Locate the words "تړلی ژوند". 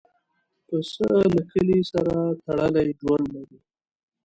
2.43-3.25